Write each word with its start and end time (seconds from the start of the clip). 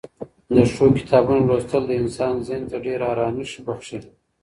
د 0.55 0.57
ښو 0.73 0.85
کتابونو 0.99 1.41
لوستل 1.49 1.83
د 1.87 1.91
انسان 2.01 2.33
ذهن 2.47 2.63
ته 2.71 2.77
ډېره 2.85 3.05
ارامي 3.13 3.45
بښي. 3.65 3.99